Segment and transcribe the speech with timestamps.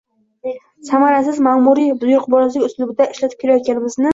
[0.89, 4.09] samarasiz, ma’muriy-buyruqbozlik uslubida ishlatib kelayotganimizni